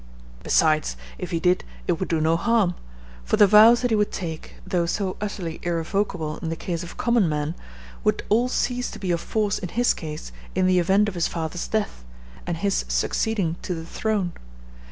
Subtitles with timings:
[0.41, 2.73] Besides, if he did, it would do no harm;
[3.23, 6.97] for the vows that he would take, though so utterly irrevocable in the case of
[6.97, 7.53] common men,
[8.03, 11.27] would all cease to be of force in his case, in the event of his
[11.27, 12.03] father's death,
[12.47, 14.31] and his succeeding to the throne.